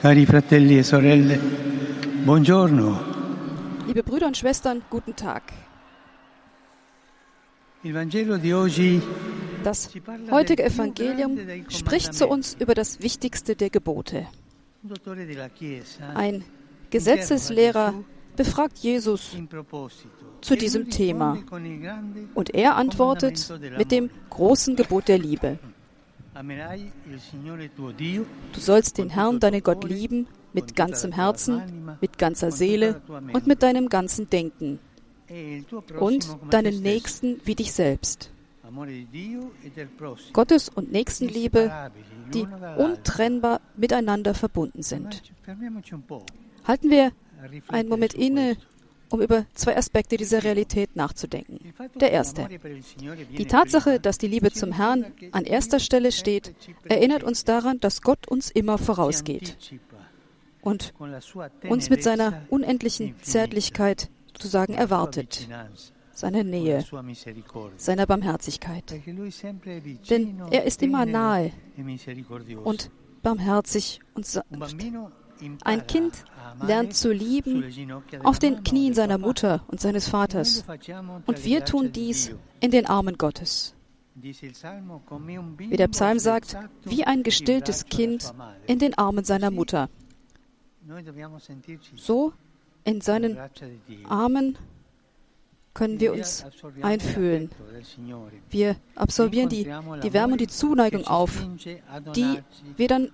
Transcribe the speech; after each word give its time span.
Cari 0.00 0.24
fratelli 0.24 0.78
e 0.78 0.82
sorelle, 0.82 1.38
buongiorno. 2.24 3.84
Liebe 3.84 4.02
Brüder 4.02 4.28
und 4.28 4.34
Schwestern, 4.34 4.80
guten 4.88 5.14
Tag. 5.14 5.52
Das 9.62 9.90
heutige 10.30 10.64
Evangelium 10.64 11.38
spricht 11.68 12.14
zu 12.14 12.28
uns 12.28 12.56
über 12.58 12.72
das 12.72 13.02
Wichtigste 13.02 13.56
der 13.56 13.68
Gebote. 13.68 14.26
Ein 16.14 16.44
Gesetzeslehrer 16.88 17.92
befragt 18.36 18.78
Jesus 18.78 19.36
zu 20.40 20.54
e 20.54 20.56
diesem 20.56 20.88
Thema 20.88 21.36
und 22.34 22.54
er 22.54 22.76
antwortet 22.76 23.52
mit 23.76 23.92
dem 23.92 24.08
großen 24.30 24.76
Gebot 24.76 25.08
der 25.08 25.18
Liebe. 25.18 25.58
Du 28.52 28.60
sollst 28.60 28.98
den 28.98 29.10
Herrn, 29.10 29.40
deinen 29.40 29.62
Gott, 29.62 29.84
lieben 29.84 30.26
mit 30.52 30.74
ganzem 30.74 31.12
Herzen, 31.12 31.96
mit 32.00 32.18
ganzer 32.18 32.50
Seele 32.50 33.00
und 33.32 33.46
mit 33.46 33.62
deinem 33.62 33.88
ganzen 33.88 34.28
Denken 34.30 34.78
e 35.28 35.62
und 35.98 36.36
deinen. 36.50 36.82
Nächsten 36.82 37.40
wie 37.44 37.54
dich 37.54 37.72
selbst. 37.72 38.30
E. 38.86 39.06
Gottes 40.32 40.68
und 40.68 40.92
Nächstenliebe, 40.92 41.90
die 42.32 42.46
untrennbar 42.78 43.60
miteinander 43.76 44.34
verbunden 44.34 44.82
sind. 44.82 45.22
Halten 46.64 46.90
wir 46.90 47.12
einen 47.68 47.88
Moment 47.88 48.14
inne. 48.14 48.56
Um 49.10 49.20
über 49.20 49.44
zwei 49.54 49.76
Aspekte 49.76 50.16
dieser 50.16 50.42
Realität 50.42 50.96
nachzudenken. 50.96 51.74
Der 51.96 52.12
erste. 52.12 52.48
Die 53.36 53.46
Tatsache, 53.46 54.00
dass 54.00 54.18
die 54.18 54.28
Liebe 54.28 54.50
zum 54.52 54.72
Herrn 54.72 55.06
an 55.32 55.44
erster 55.44 55.80
Stelle 55.80 56.12
steht, 56.12 56.54
erinnert 56.84 57.22
uns 57.22 57.44
daran, 57.44 57.80
dass 57.80 58.02
Gott 58.02 58.28
uns 58.28 58.50
immer 58.50 58.78
vorausgeht 58.78 59.56
und 60.62 60.94
uns 61.68 61.90
mit 61.90 62.02
seiner 62.02 62.42
unendlichen 62.48 63.14
Zärtlichkeit 63.22 64.08
sozusagen 64.32 64.74
erwartet, 64.74 65.48
seiner 66.12 66.44
Nähe, 66.44 66.84
seiner 67.76 68.06
Barmherzigkeit. 68.06 68.84
Denn 70.08 70.40
er 70.50 70.64
ist 70.64 70.82
immer 70.82 71.04
nahe 71.06 71.52
e 71.76 72.54
und 72.64 72.90
barmherzig 73.22 74.00
und 74.14 74.20
Un 74.20 74.24
sanft. 74.24 74.76
Ein 75.64 75.86
Kind 75.86 76.24
lernt 76.62 76.94
zu 76.94 77.12
lieben 77.12 77.64
auf 78.24 78.38
den 78.38 78.64
Knien 78.64 78.94
seiner. 78.94 79.18
Mutter 79.18 79.64
und 79.68 79.80
seines 79.80 80.08
Vaters. 80.08 80.64
Und 81.26 81.44
wir 81.44 81.64
tun 81.64 81.92
di 81.92 82.06
dies 82.06 82.30
in 82.60 82.70
den 82.70 82.86
Armen 82.86 83.16
Gottes. 83.16 83.74
Wie 84.14 85.76
der 85.76 85.88
Psalm 85.88 86.18
sagt, 86.18 86.56
wie 86.84 87.04
ein 87.04 87.18
in 87.18 87.22
gestilltes 87.22 87.86
Kind 87.86 88.34
in 88.66 88.78
den 88.78 88.96
Armen 88.98 89.24
seiner 89.24 89.50
Mutter. 89.50 89.88
So 91.96 92.32
in 92.84 93.00
seinen. 93.00 93.38
Armen 94.08 94.58
können 95.74 96.00
wir 96.00 96.12
uns 96.12 96.44
einfühlen. 96.82 97.50
Wir 98.50 98.76
absorbieren 98.96 99.48
die, 99.48 99.64
die 100.02 100.12
Wärme 100.12 100.32
und 100.32 100.40
die 100.40 100.48
Zuneigung 100.48 101.06
auf, 101.06 101.46
die 102.16 102.38
wir 102.76 102.88
dann 102.88 103.10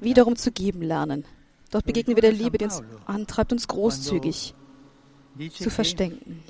wiederum 0.00 0.36
zu 0.36 0.50
geben 0.52 0.82
lernen. 0.82 1.24
Dort 1.70 1.86
begegnen 1.86 2.16
wir 2.16 2.22
der 2.22 2.32
Liebe, 2.32 2.58
die 2.58 2.64
uns 2.64 2.82
antreibt, 3.06 3.52
uns 3.52 3.68
großzügig 3.68 4.54
zu 5.50 5.70
verstenken. 5.70 6.42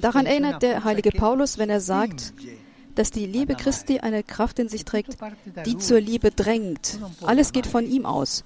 Daran 0.00 0.26
erinnert 0.26 0.62
der 0.62 0.84
heilige 0.84 1.10
Paulus, 1.10 1.58
wenn 1.58 1.70
er 1.70 1.80
sagt, 1.80 2.34
dass 2.94 3.10
die 3.10 3.26
Liebe 3.26 3.54
Christi 3.54 4.00
eine 4.00 4.22
Kraft 4.22 4.58
in 4.58 4.68
sich 4.68 4.84
trägt, 4.84 5.16
die 5.64 5.78
zur 5.78 6.00
Liebe 6.00 6.30
drängt. 6.30 6.98
Alles 7.22 7.52
geht 7.52 7.66
von 7.66 7.86
ihm 7.86 8.04
aus. 8.04 8.44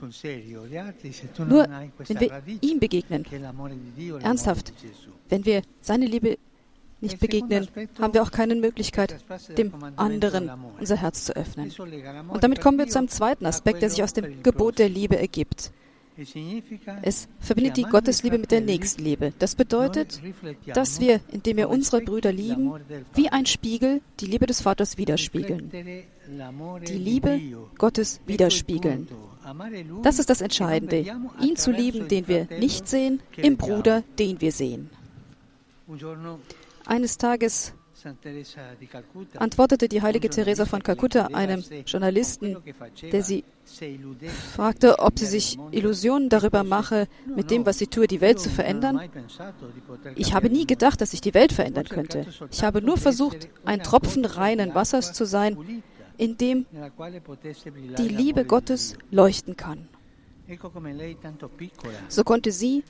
Nur 0.00 1.68
wenn 2.08 2.20
wir 2.20 2.42
ihm 2.60 2.80
begegnen, 2.80 3.24
ernsthaft, 4.22 4.72
wenn 5.28 5.44
wir 5.44 5.62
seine 5.80 6.06
Liebe 6.06 6.38
nicht 7.00 7.20
begegnen, 7.20 7.68
haben 8.00 8.14
wir 8.14 8.22
auch 8.22 8.30
keine 8.30 8.54
Möglichkeit, 8.54 9.16
dem 9.56 9.72
anderen 9.96 10.50
unser 10.80 10.96
Herz 10.96 11.24
zu 11.24 11.36
öffnen. 11.36 11.70
Und 12.28 12.42
damit 12.42 12.60
kommen 12.60 12.78
wir 12.78 12.88
zu 12.88 12.98
einem 12.98 13.08
zweiten 13.08 13.46
Aspekt, 13.46 13.82
der 13.82 13.90
sich 13.90 14.02
aus 14.02 14.12
dem 14.12 14.42
Gebot 14.42 14.78
der 14.78 14.88
Liebe 14.88 15.18
ergibt. 15.18 15.72
Es 17.02 17.28
verbindet 17.40 17.76
die 17.76 17.82
Gottesliebe 17.82 18.38
mit 18.38 18.52
der 18.52 18.60
Nächstenliebe. 18.60 19.32
Das 19.38 19.56
bedeutet, 19.56 20.20
dass 20.72 21.00
wir, 21.00 21.20
indem 21.32 21.56
wir 21.56 21.68
unsere 21.68 22.02
Brüder 22.02 22.32
lieben, 22.32 22.72
wie 23.14 23.30
ein 23.30 23.46
Spiegel 23.46 24.00
die 24.20 24.26
Liebe 24.26 24.46
des 24.46 24.60
Vaters 24.60 24.96
widerspiegeln. 24.96 25.72
Die 26.86 26.98
Liebe 26.98 27.40
Gottes 27.76 28.20
widerspiegeln. 28.26 29.08
Das 30.02 30.18
ist 30.18 30.30
das 30.30 30.40
Entscheidende, 30.40 31.04
ihn 31.40 31.56
zu 31.56 31.70
lieben, 31.70 32.08
den 32.08 32.28
wir 32.28 32.48
nicht 32.58 32.88
sehen, 32.88 33.20
im 33.36 33.56
Bruder, 33.56 34.02
den 34.18 34.40
wir 34.40 34.52
sehen. 34.52 34.90
Eines 36.86 37.18
Tages 37.18 37.74
antwortete 39.38 39.88
die 39.88 40.02
heilige 40.02 40.28
Teresa 40.28 40.66
von 40.66 40.82
Kalkutta 40.82 41.28
einem 41.32 41.64
Journalisten, 41.86 42.56
der 43.10 43.22
sie 43.22 43.44
fragte, 44.54 44.98
ob 44.98 45.18
sie 45.18 45.26
sich 45.26 45.58
Illusionen 45.70 46.28
darüber 46.28 46.64
mache, 46.64 47.08
mit 47.34 47.50
dem, 47.50 47.64
was 47.64 47.78
sie 47.78 47.86
tue, 47.86 48.06
die 48.06 48.20
Welt 48.20 48.40
zu 48.40 48.50
verändern. 48.50 49.00
Ich 50.16 50.34
habe 50.34 50.50
nie 50.50 50.66
gedacht, 50.66 51.00
dass 51.00 51.14
ich 51.14 51.22
die 51.22 51.32
Welt 51.34 51.52
verändern 51.52 51.86
könnte. 51.86 52.26
Ich 52.50 52.62
habe 52.62 52.82
nur 52.82 52.98
versucht, 52.98 53.48
ein 53.64 53.82
Tropfen 53.82 54.24
reinen 54.26 54.74
Wassers 54.74 55.12
zu 55.14 55.24
sein, 55.24 55.82
in 56.18 56.36
dem 56.36 56.66
die 57.98 58.08
Liebe 58.08 58.44
Gottes 58.44 58.96
leuchten 59.10 59.56
kann. 59.56 59.88
So 62.08 62.24
konnte 62.24 62.52
sie, 62.52 62.84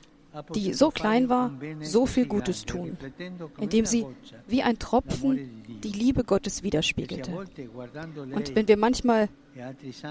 die 0.53 0.73
so 0.73 0.89
klein 0.89 1.29
war, 1.29 1.51
so 1.81 2.05
viel 2.05 2.25
Gutes 2.25 2.65
tun, 2.65 2.97
indem 3.59 3.85
sie 3.85 4.05
wie 4.47 4.63
ein 4.63 4.77
Tropfen 4.79 5.63
die 5.83 5.91
Liebe 5.91 6.23
Gottes 6.23 6.63
widerspiegelte. 6.63 7.31
Und 7.31 8.55
wenn 8.55 8.67
wir 8.67 8.77
manchmal, 8.77 9.29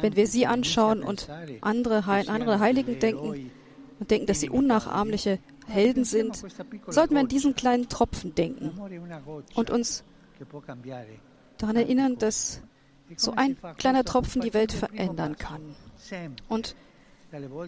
wenn 0.01 0.17
wir 0.17 0.27
sie 0.27 0.47
anschauen 0.47 1.03
und 1.03 1.29
andere, 1.61 2.05
andere 2.07 2.61
Heiligen 2.61 2.99
denken 2.99 3.51
und 4.01 4.11
denken, 4.11 4.27
dass 4.27 4.41
sie 4.41 4.49
unnachahmliche 4.49 5.39
Helden 5.67 6.05
sind, 6.05 6.43
sollten 6.89 7.15
wir 7.15 7.21
an 7.21 7.29
diesen 7.29 7.55
kleinen 7.55 7.89
Tropfen 7.89 8.35
denken 8.35 8.73
und 9.55 9.71
uns 9.71 10.05
daran 11.59 11.77
erinnern, 11.77 12.17
dass 12.19 12.63
so 13.17 13.33
ein 13.33 13.57
kleiner 13.79 14.05
Tropfen 14.05 14.41
die 14.43 14.55
Welt 14.55 14.73
verändern 14.73 15.37
kann. 15.37 15.75
Und 16.49 16.75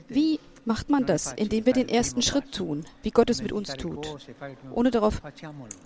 wie 0.08 0.38
macht 0.64 0.90
man 0.90 1.06
das? 1.06 1.32
Indem 1.32 1.66
wir 1.66 1.72
den 1.72 1.88
ersten 1.88 2.22
Schritt 2.22 2.52
tun, 2.52 2.84
wie 3.02 3.10
Gott 3.10 3.30
es 3.30 3.42
mit 3.42 3.52
uns 3.52 3.74
tut, 3.74 4.06
ohne 4.72 4.90
darauf 4.90 5.22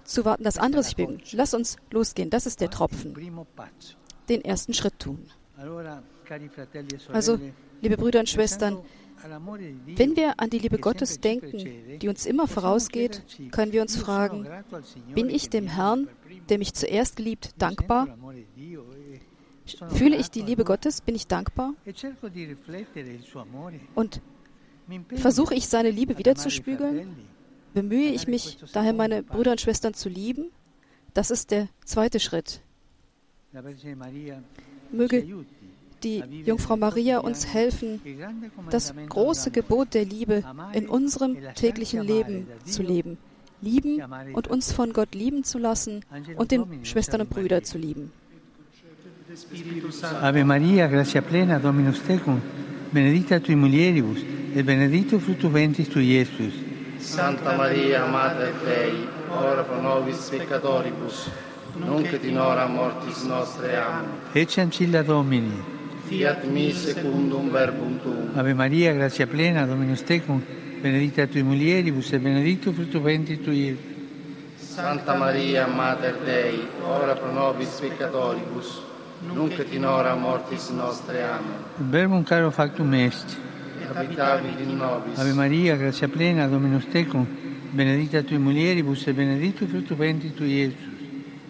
zu 0.05 0.25
warten, 0.25 0.45
dass 0.45 0.59
andere 0.59 0.83
sich 0.83 0.97
bewegen. 0.97 1.23
Lass 1.33 1.55
uns 1.55 1.77
losgehen, 1.91 2.31
das 2.31 2.47
ist 2.47 2.61
der 2.61 2.71
Tropfen. 2.71 3.15
Den 4.29 4.45
ersten 4.45 4.75
Schritt 4.75 4.99
tun. 4.99 5.27
Also, 7.13 7.39
liebe 7.81 7.97
Brüder 7.97 8.21
und 8.21 8.29
Schwestern, 8.29 8.79
wenn 9.97 10.17
wir 10.17 10.41
an 10.41 10.49
die 10.49 10.59
Liebe 10.59 10.79
Gottes 10.79 11.21
denken, 11.21 11.99
die 11.99 12.09
uns 12.09 12.25
immer 12.25 12.47
vorausgeht, 12.47 13.23
können 13.51 13.73
wir 13.73 13.83
uns 13.83 13.97
fragen, 13.97 14.47
bin 15.15 15.29
ich 15.29 15.51
dem 15.51 15.67
Herrn, 15.67 16.09
der 16.49 16.59
mich 16.59 16.75
zuerst 16.75 17.19
liebt, 17.19 17.61
dankbar? 17.61 18.09
Fühle 19.89 20.17
ich 20.17 20.31
die 20.31 20.43
Liebe 20.43 20.65
Gottes? 20.65 21.01
Bin 21.01 21.15
ich 21.15 21.27
dankbar? 21.27 21.75
Und 23.95 24.21
versuche 25.17 25.55
ich 25.55 25.69
seine 25.69 25.91
Liebe 25.91 26.19
wiederzuspiegeln? 26.19 27.17
Bemühe 27.75 28.11
ich 28.11 28.27
mich 28.27 28.59
daher, 28.73 28.93
meine 28.93 29.23
Brüder 29.23 29.53
und 29.53 29.61
Schwestern 29.61 29.95
zu 29.95 30.09
lieben? 30.09 30.51
Das 31.15 31.31
ist 31.31 31.51
der 31.51 31.69
zweite 31.85 32.21
Schritt. 32.21 32.61
Möge 34.93 35.45
die 36.03 36.23
Jungfrau 36.45 36.77
Maria 36.77 37.19
uns 37.19 37.47
helfen, 37.47 38.01
das 38.71 38.95
große 39.09 39.51
Gebot 39.51 39.95
der 39.95 40.05
Liebe 40.05 40.43
in 40.73 40.89
unserem 40.89 41.37
täglichen 41.55 42.03
Leben 42.03 42.47
zu 42.65 42.83
leben. 42.83 43.19
Lieben 43.63 44.03
und 44.33 44.49
uns 44.49 44.73
von 44.73 44.93
Gott 44.93 45.15
lieben 45.15 45.45
zu 45.45 45.59
lassen 45.59 46.05
und 46.37 46.51
den 46.51 46.85
Schwestern 46.85 47.21
und 47.23 47.31
Brüdern 47.31 47.63
zu 47.63 47.77
lieben. 47.77 48.11
Ave 50.23 50.43
Maria, 50.43 50.89
grazia 50.89 51.23
plena, 51.23 51.61
Dominus 51.61 52.01
tecum, 52.01 52.41
benedicta 52.91 53.39
tui 53.39 53.55
mulieribus, 53.55 54.25
et 54.57 54.65
benedictus 54.65 55.23
fructus 55.23 55.53
ventris 55.53 55.89
tui, 55.89 56.11
Iesus. 56.11 56.53
Santa 56.99 57.55
Maria, 57.55 58.07
Mater 58.07 58.53
Dei, 58.65 59.07
ora 59.29 59.63
pro 59.63 59.81
nobis 59.81 60.29
peccatoribus, 60.31 61.31
nunc 61.77 62.13
et 62.13 62.25
in 62.25 62.39
hora 62.39 62.67
mortis 62.67 63.23
nostre. 63.23 63.77
Amen. 63.77 64.11
Ecce 64.33 64.63
ancilla 64.63 65.03
Domini. 65.03 65.63
Fiat 66.09 66.43
mi 66.47 66.73
secundum 66.73 67.51
verbum 67.51 68.01
tuum. 68.01 68.33
Ave 68.35 68.53
Maria, 68.53 68.93
grazia 68.95 69.29
plena, 69.29 69.65
Dominus 69.65 70.03
tecum, 70.03 70.43
benedicta 70.81 71.29
tui 71.29 71.45
mulieribus, 71.45 72.13
et 72.13 72.21
benedictus 72.21 72.75
fructus 72.75 73.01
ventris 73.01 73.41
tui, 73.43 73.59
Iesus. 73.59 73.85
Santa 74.57 75.15
Maria, 75.15 75.69
Mater 75.69 76.17
Dei, 76.25 76.67
ora 76.83 77.15
pro 77.15 77.31
nobis 77.31 77.79
peccatoribus, 77.79 78.90
nunc 79.21 79.59
et 79.59 79.73
in 79.73 79.85
hora 79.85 80.15
mortis 80.15 80.69
nostre. 80.71 81.23
Amen. 81.23 81.91
Verbum 81.91 82.25
caro 82.25 82.51
factum 82.51 82.93
est. 82.95 83.37
Et 83.81 84.61
in 84.61 84.77
nobis. 84.77 85.19
Ave 85.19 85.33
Maria, 85.33 85.77
grazia 85.77 86.09
plena, 86.09 86.47
Dominus 86.47 86.87
tecum, 86.89 87.27
benedicta 87.71 88.23
tui 88.23 88.39
mulieribus 88.39 89.07
e 89.07 89.13
benedictus 89.13 89.69
fructus 89.69 89.97
ventris 89.97 90.35
tui, 90.35 90.53
Iesus. 90.53 90.99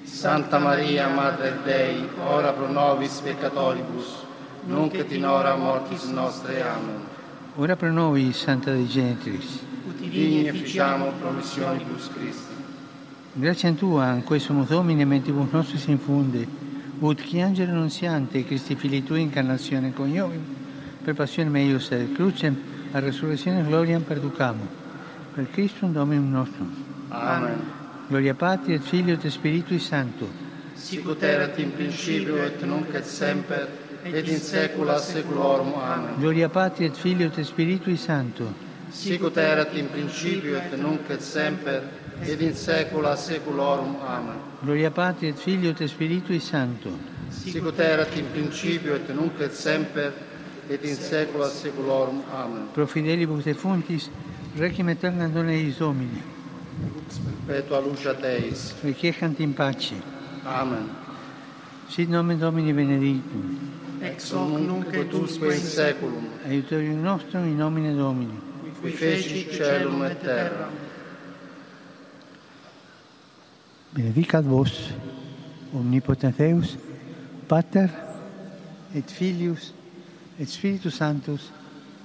Santa 0.05 0.59
Maria, 0.59 1.09
Mater 1.09 1.61
Dei, 1.65 2.09
ora 2.25 2.53
pro 2.53 2.67
nobis 2.67 3.21
peccatoribus, 3.21 4.25
nunc 4.67 4.95
et 4.95 5.13
in 5.13 5.25
hora 5.25 5.55
mortis 5.55 6.05
nostre. 6.05 6.63
Amen. 6.63 7.09
Ora 7.57 7.77
pro 7.77 7.91
nobis, 7.91 8.39
Santa 8.39 8.73
Dei 8.73 8.87
Gentris. 8.87 9.69
Digni 9.99 10.47
efficiamo 10.49 11.13
promissionibus 11.21 12.11
Christi. 12.15 12.55
Grazie 13.33 13.69
a 13.69 13.73
Tua, 13.73 14.13
in 14.15 14.25
questo 14.25 14.53
Domine, 14.67 15.05
mentibus 15.05 15.51
nostris 15.51 15.87
infunde, 15.87 16.47
qui 17.01 17.41
angelo 17.41 17.73
annunziante, 17.73 18.45
Christi 18.45 18.77
fili 18.77 19.03
Tui 19.03 19.23
incarnazione 19.23 19.93
coniovim, 19.93 20.43
per 21.03 21.15
passione 21.15 21.49
meius 21.49 21.91
et 21.93 22.13
crucem, 22.13 22.55
a 22.93 22.99
resurrezione 22.99 23.63
gloriam 23.63 24.03
perducamo. 24.03 24.79
Per 25.35 25.51
Christum 25.51 25.93
Dominum 25.93 26.31
nostrum. 26.31 26.75
Amen. 27.09 27.59
Gloria 28.09 28.35
Patri 28.35 28.75
et 28.75 28.83
Filio 28.83 29.15
et 29.15 29.27
Spiritui 29.29 29.79
Sancto. 29.79 30.29
Sicut 30.75 31.23
erat 31.23 31.59
in 31.59 31.73
principio 31.73 32.37
et 32.43 32.61
nunc 32.63 32.93
et 32.95 33.05
semper 33.05 33.69
et 34.03 34.29
in 34.29 34.39
saecula 34.39 34.99
saeculorum. 34.99 35.73
Amen. 35.75 36.19
Gloria 36.19 36.49
Patri 36.49 36.85
et 36.85 36.95
Filio 36.95 37.31
et 37.35 37.45
Spiritui 37.45 37.97
Sancto. 37.97 38.69
Sicut 38.91 39.37
erat 39.37 39.75
in 39.77 39.89
principio 39.89 40.57
et 40.57 40.77
nunc 40.77 41.09
et 41.11 41.23
semper 41.23 41.83
et 42.23 42.41
in 42.41 42.55
saecula 42.55 43.17
saeculorum. 43.17 43.97
Amen. 44.05 44.37
Gloria 44.63 44.91
Patri 44.91 45.29
et 45.29 45.39
Filio 45.39 45.71
et 45.71 45.87
Spiritui 45.87 46.41
Sancto. 46.41 46.91
Sicut 47.31 47.79
erat 47.79 48.17
in 48.17 48.27
principio 48.33 48.95
et 48.95 49.09
nunc 49.15 49.41
et 49.41 49.53
semper 49.53 50.13
et 50.69 50.85
in 50.85 50.97
saecula 50.97 51.49
saeculorum. 51.49 52.23
Amen. 52.33 52.69
Pro 52.73 52.87
fidelibus 52.87 53.45
defuntis, 53.45 54.11
requiem 54.57 54.89
aeternam 54.89 55.33
dona 55.33 55.53
eis 55.53 55.79
Domini. 55.79 56.23
Perpetua 57.47 57.81
lucia 57.81 58.13
Deis. 58.13 58.75
Requiescant 58.83 59.39
in 59.39 59.55
pace. 59.55 59.95
Amen. 60.45 60.89
Sit 61.89 62.09
nomen 62.09 62.39
Domini 62.39 62.73
benedictum. 62.73 63.59
Ex 64.03 64.33
hoc 64.33 64.59
nunc 64.59 64.93
et 64.93 65.13
usque 65.13 65.55
in 65.55 65.61
saeculum. 65.61 66.29
Aiutorium 66.45 67.03
nostrum 67.03 67.45
in 67.45 67.57
nomine 67.57 67.95
Domini. 67.95 68.50
Qui 68.81 68.91
feci 68.93 69.47
celum 69.53 70.05
et 70.05 70.15
terra. 70.23 70.69
Benedicat 73.93 74.43
vos, 74.43 74.71
omnipotens 75.75 76.33
Deus, 76.39 76.77
Pater 77.49 77.89
et 78.95 79.11
Filius 79.11 79.75
et 80.39 80.47
Spiritus 80.49 80.95
Sanctus. 80.95 81.51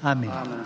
Amen. 0.04 0.30
Amen. 0.30 0.66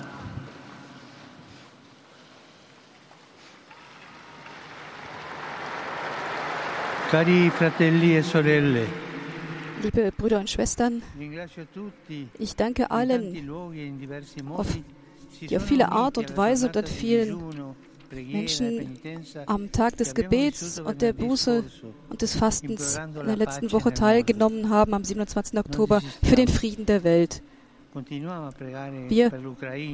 Cari 7.09 7.49
fratelli 7.49 8.15
e 8.15 8.21
sorelle, 8.21 8.85
Liebe 9.81 10.11
Brüder 10.15 10.39
und 10.39 10.49
Schwestern, 10.49 11.01
ringrazio 11.17 11.65
tutti 11.73 12.27
ich 12.37 12.53
danke 12.55 12.91
allen, 12.91 13.33
luoghi 13.45 13.79
e 13.79 13.85
in 13.85 13.97
diversi 13.97 14.41
auf- 14.45 14.77
die 15.41 15.55
auf 15.57 15.65
viele 15.65 15.91
Art 15.91 16.17
und 16.17 16.35
Weise 16.37 16.69
di 16.69 16.83
vielen 16.83 17.37
Menschen 18.11 18.99
am 19.45 19.71
Tag 19.71 19.97
des 19.97 20.15
Gebets 20.15 20.79
und 20.79 21.01
der 21.01 21.13
Buße 21.13 21.63
und 22.09 22.21
des 22.21 22.35
Fastens 22.35 22.97
in 22.97 23.25
der 23.25 23.35
letzten 23.37 23.71
Woche 23.71 23.93
teilgenommen 23.93 24.69
haben, 24.69 24.93
am 24.93 25.03
27. 25.03 25.59
Oktober, 25.59 26.01
für 26.23 26.35
den 26.35 26.47
Frieden 26.47 26.85
der 26.85 27.03
Welt. 27.03 27.41
Wir 29.07 29.31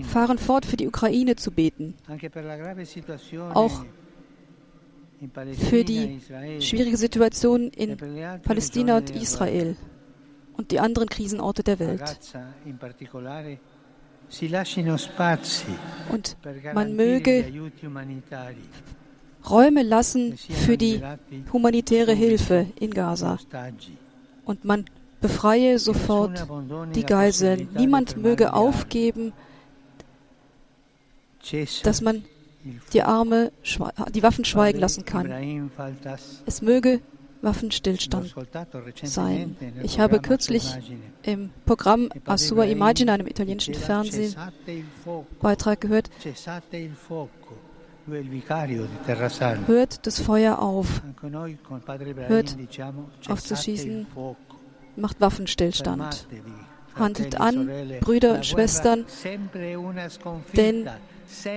Fahren 0.03 0.37
fort, 0.37 0.65
für 0.65 0.77
die 0.77 0.87
Ukraine 0.87 1.35
zu 1.35 1.51
beten, 1.51 1.95
Auch 3.53 3.85
für 5.69 5.83
die 5.83 6.19
schwierige 6.59 6.97
Situation 6.97 7.69
in 7.69 7.97
Palästina 8.43 8.97
und 8.97 9.15
Israel 9.15 9.77
und 10.57 10.71
die 10.71 10.79
anderen 10.79 11.07
Krisenorte 11.09 11.63
der 11.63 11.79
Welt. 11.79 12.19
Und 16.11 16.37
man 16.73 16.95
möge 16.95 17.45
Räume 19.49 19.83
lassen 19.83 20.37
für 20.37 20.77
die 20.77 21.01
humanitäre 21.53 22.13
Hilfe 22.13 22.67
in 22.79 22.91
Gaza 22.91 23.37
und 24.45 24.65
man 24.65 24.85
befreie 25.21 25.79
sofort 25.79 26.47
die 26.95 27.03
Geiseln. 27.03 27.69
Niemand 27.75 28.17
möge 28.17 28.53
aufgeben, 28.53 29.33
dass 31.83 32.01
man 32.01 32.23
die. 32.93 33.03
Arme, 33.03 33.51
die 34.13 34.23
Waffen 34.23 34.45
schweigen 34.45 34.79
lassen 34.79 35.05
kann. 35.05 35.69
Es 36.45 36.61
möge 36.61 37.01
Waffenstillstand 37.45 38.35
sein. 39.03 39.55
Ich 39.83 39.99
habe 39.99 40.19
kürzlich 40.19 40.77
im 41.23 41.51
Programm 41.65 42.09
Asua 42.25 42.65
Imagine, 42.65 43.13
einem 43.13 43.27
italienischen 43.27 43.75
Fernsehen, 43.75 44.35
Beitrag 45.39 45.79
gehört, 45.79 46.09
hört 49.67 50.07
das 50.07 50.19
Feuer 50.19 50.59
auf, 50.59 51.01
Hört 52.27 52.57
auf 53.27 53.43
zu 53.43 53.55
schießen. 53.55 54.07
macht 54.95 55.21
Waffenstillstand. 55.21 56.27
Handelt 56.95 57.39
an. 57.39 57.69
Brüder 57.99 58.35
und 58.35 58.45
Schwestern, 58.45 59.05
denn 60.55 60.89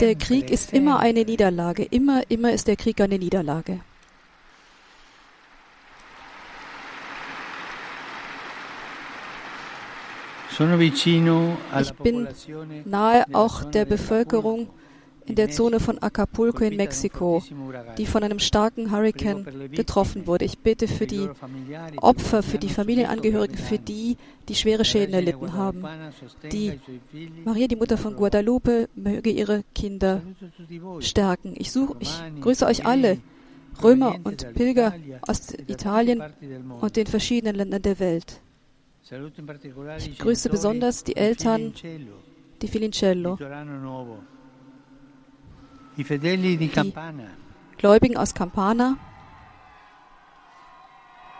Der 0.00 0.14
Krieg 0.14 0.50
ist 0.50 0.72
immer 0.72 0.98
eine 0.98 1.24
Niederlage. 1.24 1.84
Immer, 1.84 2.22
immer 2.30 2.52
ist 2.52 2.68
der 2.68 2.76
Krieg 2.76 3.00
eine 3.00 3.18
Niederlage. 3.18 3.80
Ich 10.60 11.92
bin 11.94 12.28
Nahe 12.84 13.24
auch 13.32 13.64
der 13.64 13.84
Bevölkerung 13.84 14.68
in 15.28 15.34
der 15.34 15.50
Zone 15.50 15.78
von 15.78 15.98
Acapulco 15.98 16.64
in 16.64 16.76
Mexiko, 16.76 17.42
die 17.98 18.06
von 18.06 18.22
einem 18.22 18.38
starken 18.38 18.90
Hurrikan 18.90 19.46
getroffen 19.70 20.26
wurde. 20.26 20.46
Ich 20.46 20.58
bete 20.58 20.88
für 20.88 21.06
die 21.06 21.28
Opfer, 21.98 22.42
für 22.42 22.58
die 22.58 22.70
Familienangehörigen, 22.70 23.56
für 23.56 23.78
die, 23.78 24.16
die 24.48 24.54
schwere 24.54 24.84
Schäden 24.84 25.14
erlitten 25.14 25.52
haben. 25.52 25.84
Die 26.50 26.80
Maria, 27.44 27.68
die 27.68 27.76
Mutter 27.76 27.98
von 27.98 28.16
Guadalupe, 28.16 28.88
möge 28.94 29.30
ihre 29.30 29.64
Kinder 29.74 30.22
stärken. 31.00 31.54
Ich, 31.56 31.70
suche, 31.70 31.96
ich 32.00 32.20
grüße 32.40 32.66
euch 32.66 32.86
alle, 32.86 33.18
Römer 33.82 34.16
und 34.24 34.54
Pilger 34.54 34.94
aus 35.22 35.52
Italien 35.68 36.22
und 36.80 36.96
den 36.96 37.06
verschiedenen 37.06 37.54
Ländern 37.54 37.82
der 37.82 38.00
Welt. 38.00 38.40
Ich 39.98 40.18
grüße 40.18 40.50
besonders 40.50 41.02
die 41.04 41.16
Eltern, 41.16 41.72
Die 42.60 42.68
Filincello, 42.68 43.38
I 45.96 46.04
fedeli 46.04 46.56
di 46.56 46.68
Campana, 46.68 47.28
Gläubigen 47.78 48.16
aus 48.16 48.34
Campana, 48.34 48.96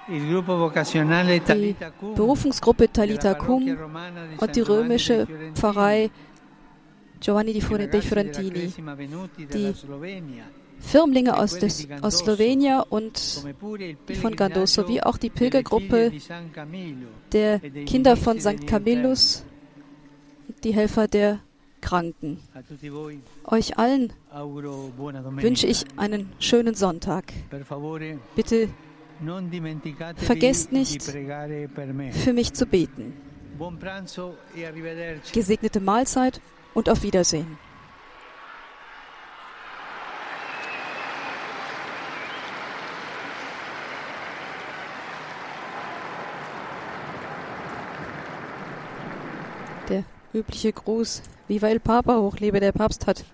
die 0.09 1.77
Berufungsgruppe 2.15 2.91
Talita 2.91 3.35
Cum 3.35 3.77
und 4.39 4.57
die 4.57 4.61
römische 4.61 5.27
Pfarrei 5.55 6.11
Giovanni 7.21 7.53
di 7.53 7.61
Fiorentini, 7.61 8.73
die 9.53 9.75
Firmlinge 10.81 11.37
aus, 11.37 11.59
des, 11.59 11.89
aus 12.03 12.19
Slowenien 12.19 12.83
und 12.89 13.19
von 13.19 14.37
Gandos 14.37 14.37
pellegrinaggio 14.37 14.67
sowie 14.67 15.01
auch 15.03 15.17
die 15.17 15.31
Pilgergruppe 15.31 16.13
der 17.33 17.61
Kinder 17.87 18.17
von 18.17 18.41
St. 18.41 18.67
Camillus, 18.67 19.45
die 20.65 20.73
Helfer 20.73 21.09
der 21.09 21.41
Kranken. 21.81 22.41
Euch 23.45 23.79
allen 23.79 24.13
wünsche 25.37 25.67
ich 25.67 25.85
einen 25.97 26.33
schönen 26.39 26.75
Sonntag. 26.75 27.33
Bitte 28.35 28.69
Vergesst 30.17 30.73
nicht, 30.73 31.03
für 31.03 32.33
mich 32.33 32.53
zu 32.53 32.67
beten. 32.67 33.15
Gesegnete 35.33 35.81
Mahlzeit 35.81 36.41
und 36.75 36.89
auf 36.89 37.03
Wiedersehen. 37.03 37.59
Der 49.89 50.05
übliche 50.33 50.73
Gruß, 50.73 51.23
Viva 51.47 51.69
el 51.69 51.81
Papa, 51.81 52.19
hochlebe 52.19 52.61
der 52.61 52.73
Papst, 52.73 53.07
hat 53.07 53.25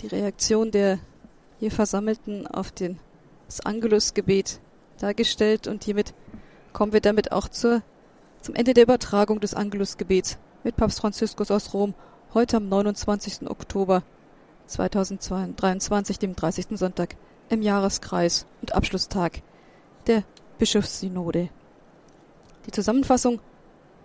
die 0.00 0.08
Reaktion 0.08 0.70
der 0.70 0.98
hier 1.58 1.70
Versammelten 1.70 2.46
auf 2.46 2.72
den, 2.72 2.98
das 3.46 3.60
Angelusgebet 3.60 4.60
dargestellt 4.98 5.66
und 5.66 5.84
hiermit 5.84 6.14
kommen 6.72 6.92
wir 6.92 7.00
damit 7.00 7.32
auch 7.32 7.48
zur, 7.48 7.82
zum 8.40 8.54
Ende 8.54 8.74
der 8.74 8.84
Übertragung 8.84 9.40
des 9.40 9.54
Angelusgebets 9.54 10.38
mit 10.62 10.76
Papst 10.76 11.00
Franziskus 11.00 11.50
aus 11.50 11.72
Rom 11.72 11.94
heute 12.34 12.56
am 12.58 12.68
29. 12.68 13.48
Oktober 13.48 14.02
2023, 14.66 16.18
dem 16.18 16.34
30. 16.34 16.66
Sonntag 16.72 17.16
im 17.48 17.62
Jahreskreis 17.62 18.46
und 18.60 18.74
Abschlusstag 18.74 19.42
der 20.06 20.24
Bischofssynode. 20.58 21.48
Die 22.66 22.70
Zusammenfassung, 22.70 23.40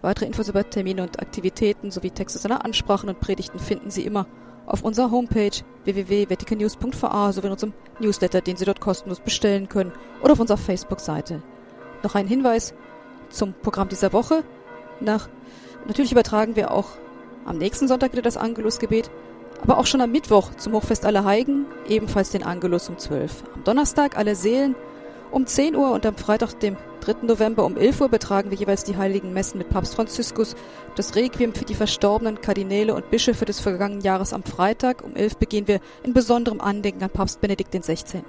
weitere 0.02 0.26
Infos 0.26 0.50
über 0.50 0.70
Termine 0.70 1.04
und 1.04 1.20
Aktivitäten 1.20 1.92
sowie 1.92 2.12
Texte 2.12 2.40
seiner 2.40 2.66
Ansprachen 2.66 3.10
und 3.10 3.20
Predigten 3.20 3.60
finden 3.60 3.92
Sie 3.92 4.06
immer 4.06 4.28
auf 4.66 4.84
unserer 4.84 5.12
Homepage 5.12 5.52
www.vaticanews.va 5.84 7.34
sowie 7.34 7.48
in 7.48 7.52
unserem 7.52 7.74
Newsletter, 8.00 8.42
den 8.42 8.56
Sie 8.56 8.66
dort 8.66 8.82
kostenlos 8.82 9.20
bestellen 9.20 9.68
können 9.68 9.92
oder 10.22 10.34
auf 10.34 10.40
unserer 10.40 10.58
Facebook-Seite. 10.58 11.42
Noch 12.04 12.16
ein 12.16 12.28
Hinweis 12.28 12.74
zum 13.30 13.54
Programm 13.54 13.90
dieser 13.90 14.14
Woche. 14.14 14.44
Nach, 15.00 15.28
natürlich 15.88 16.12
übertragen 16.12 16.56
wir 16.56 16.72
auch 16.72 16.90
am 17.46 17.58
nächsten 17.58 17.88
Sonntag 17.88 18.12
wieder 18.12 18.22
das 18.22 18.38
Angelusgebet, 18.38 19.10
aber 19.62 19.78
auch 19.78 19.86
schon 19.86 20.02
am 20.02 20.12
Mittwoch 20.12 20.54
zum 20.56 20.74
Hochfest 20.74 21.06
aller 21.06 21.26
Heiligen 21.26 21.66
ebenfalls 21.88 22.30
den 22.30 22.44
Angelus 22.44 22.90
um 22.90 22.98
12. 22.98 23.44
Am 23.56 23.64
Donnerstag 23.64 24.18
alle 24.18 24.36
Seelen 24.36 24.76
um 25.32 25.46
10 25.46 25.76
Uhr 25.76 25.92
und 25.92 26.06
am 26.06 26.16
Freitag, 26.16 26.60
dem 26.60 26.76
3. 27.02 27.26
November 27.26 27.66
um 27.66 27.78
11 27.78 28.02
Uhr 28.02 28.10
betragen 28.10 28.52
wir 28.52 28.58
jeweils 28.58 28.84
die 28.84 28.98
heiligen 28.98 29.32
Messen 29.32 29.58
mit 29.58 29.70
Papst 29.70 29.96
Franziskus, 29.96 30.56
das 30.96 31.16
Requiem 31.16 31.54
für 31.54 31.66
die 31.66 31.76
verstorbenen 31.76 32.42
Kardinäle 32.42 32.94
und 32.94 33.10
Bischöfe 33.10 33.46
des 33.46 33.60
vergangenen 33.60 34.02
Jahres 34.02 34.34
am 34.34 34.44
Freitag. 34.44 35.04
Um 35.04 35.16
11 35.16 35.38
begehen 35.38 35.68
wir 35.68 35.80
in 36.04 36.14
besonderem 36.14 36.62
Andenken 36.62 37.04
an 37.04 37.10
Papst 37.10 37.42
Benedikt 37.42 37.72
XVI. 37.72 38.24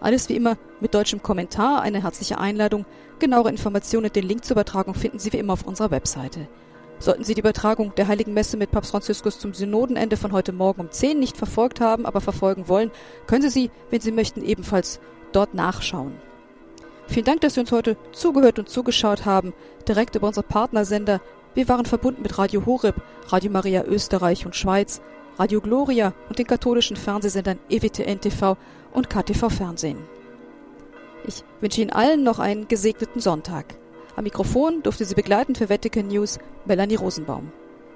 Alles 0.00 0.28
wie 0.28 0.36
immer 0.36 0.56
mit 0.80 0.94
deutschem 0.94 1.22
Kommentar, 1.22 1.80
eine 1.82 2.02
herzliche 2.02 2.38
Einladung. 2.38 2.84
Genauere 3.18 3.50
Informationen 3.50 4.06
und 4.06 4.16
den 4.16 4.26
Link 4.26 4.44
zur 4.44 4.54
Übertragung 4.54 4.94
finden 4.94 5.18
Sie 5.18 5.32
wie 5.32 5.38
immer 5.38 5.52
auf 5.54 5.66
unserer 5.66 5.90
Webseite. 5.90 6.48
Sollten 6.98 7.24
Sie 7.24 7.34
die 7.34 7.40
Übertragung 7.40 7.94
der 7.96 8.06
Heiligen 8.06 8.34
Messe 8.34 8.56
mit 8.56 8.70
Papst 8.70 8.92
Franziskus 8.92 9.38
zum 9.38 9.54
Synodenende 9.54 10.16
von 10.16 10.32
heute 10.32 10.52
Morgen 10.52 10.82
um 10.82 10.90
10 10.90 11.18
nicht 11.18 11.36
verfolgt 11.36 11.80
haben, 11.80 12.06
aber 12.06 12.20
verfolgen 12.20 12.68
wollen, 12.68 12.90
können 13.26 13.42
Sie 13.42 13.48
sie, 13.48 13.70
wenn 13.90 14.00
Sie 14.00 14.12
möchten, 14.12 14.44
ebenfalls 14.44 15.00
dort 15.32 15.54
nachschauen. 15.54 16.12
Vielen 17.06 17.24
Dank, 17.24 17.40
dass 17.40 17.54
Sie 17.54 17.60
uns 17.60 17.72
heute 17.72 17.96
zugehört 18.12 18.58
und 18.58 18.68
zugeschaut 18.68 19.24
haben, 19.26 19.52
direkt 19.88 20.14
über 20.14 20.28
unsere 20.28 20.46
Partnersender. 20.46 21.20
Wir 21.54 21.68
waren 21.68 21.84
verbunden 21.84 22.22
mit 22.22 22.38
Radio 22.38 22.64
Horeb, 22.64 22.96
Radio 23.28 23.50
Maria 23.50 23.84
Österreich 23.84 24.46
und 24.46 24.56
Schweiz, 24.56 25.02
Radio 25.38 25.60
Gloria 25.60 26.14
und 26.28 26.38
den 26.38 26.46
katholischen 26.46 26.96
Fernsehsendern 26.96 27.58
EWTN 27.68 28.20
TV 28.20 28.56
und 28.92 29.10
KTV 29.10 29.48
Fernsehen. 29.50 29.98
Ich 31.26 31.44
wünsche 31.60 31.82
Ihnen 31.82 31.90
allen 31.90 32.22
noch 32.22 32.38
einen 32.38 32.68
gesegneten 32.68 33.20
Sonntag. 33.20 33.74
Am 34.16 34.24
Mikrofon 34.24 34.82
durfte 34.82 35.04
sie 35.04 35.14
begleiten 35.14 35.54
für 35.54 35.70
Vatican 35.70 36.08
News 36.08 36.38
Melanie 36.66 36.96
Rosenbaum. 36.96 37.50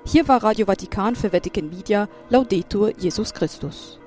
Hier 0.04 0.28
war 0.28 0.42
Radio 0.42 0.66
Vatikan 0.66 1.16
für 1.16 1.32
Vatican 1.32 1.68
Media 1.68 2.08
Laudetur 2.30 2.92
Jesus 2.96 3.34
Christus. 3.34 3.98